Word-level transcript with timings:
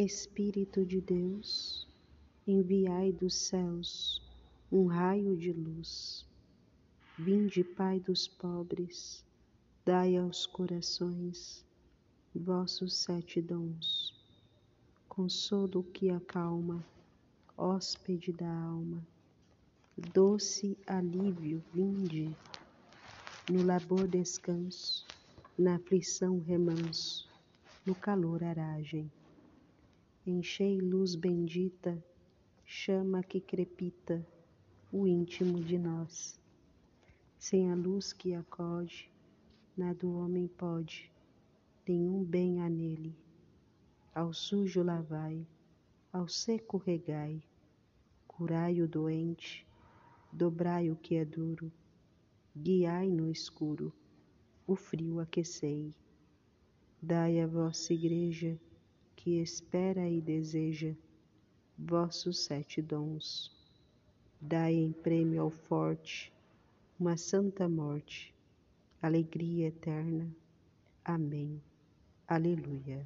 Espírito 0.00 0.86
de 0.86 1.00
Deus, 1.00 1.84
enviai 2.46 3.10
dos 3.10 3.34
céus 3.34 4.22
um 4.70 4.86
raio 4.86 5.36
de 5.36 5.52
luz. 5.52 6.24
Vinde, 7.18 7.64
Pai 7.64 7.98
dos 7.98 8.28
pobres, 8.28 9.24
dai 9.84 10.16
aos 10.16 10.46
corações 10.46 11.64
vossos 12.32 12.94
sete 12.94 13.42
dons. 13.42 14.14
Consolo 15.08 15.82
que 15.82 16.10
acalma, 16.10 16.86
hóspede 17.56 18.32
da 18.32 18.48
alma, 18.48 19.04
doce 20.14 20.78
alívio, 20.86 21.60
vinde. 21.74 22.32
No 23.50 23.64
labor 23.64 24.06
descanso, 24.06 25.04
na 25.58 25.74
aflição 25.74 26.38
remanso, 26.38 27.28
no 27.84 27.96
calor 27.96 28.44
aragem. 28.44 29.10
Enchei 30.30 30.78
luz 30.78 31.14
bendita, 31.14 32.04
chama 32.62 33.22
que 33.22 33.40
crepita, 33.40 34.22
o 34.92 35.06
íntimo 35.06 35.58
de 35.58 35.78
nós. 35.78 36.38
Sem 37.38 37.72
a 37.72 37.74
luz 37.74 38.12
que 38.12 38.34
acode, 38.34 39.10
nada 39.74 40.06
o 40.06 40.18
homem 40.18 40.46
pode, 40.46 41.10
nenhum 41.88 42.22
bem 42.22 42.60
há 42.60 42.68
nele. 42.68 43.16
Ao 44.14 44.34
sujo 44.34 44.82
lavai, 44.82 45.46
ao 46.12 46.28
seco 46.28 46.76
regai, 46.76 47.42
curai 48.26 48.82
o 48.82 48.86
doente, 48.86 49.66
dobrai 50.30 50.90
o 50.90 50.96
que 50.96 51.14
é 51.14 51.24
duro, 51.24 51.72
guiai 52.54 53.08
no 53.08 53.30
escuro, 53.30 53.90
o 54.66 54.76
frio 54.76 55.20
aquecei. 55.20 55.94
Dai 57.00 57.40
à 57.40 57.46
vossa 57.46 57.94
igreja, 57.94 58.60
que 59.28 59.42
espera 59.42 60.08
e 60.08 60.22
deseja, 60.22 60.94
vossos 61.78 62.38
sete 62.38 62.80
dons. 62.80 63.54
Dai 64.40 64.72
em 64.72 64.90
prêmio 64.90 65.42
ao 65.42 65.50
forte 65.50 66.32
uma 66.98 67.14
santa 67.14 67.68
morte, 67.68 68.34
alegria 69.02 69.68
eterna. 69.68 70.26
Amém. 71.04 71.60
Aleluia. 72.26 73.04